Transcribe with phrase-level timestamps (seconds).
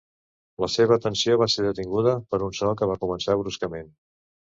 [0.63, 3.93] La seva atenció va ser detinguda per un so que va començar bruscament.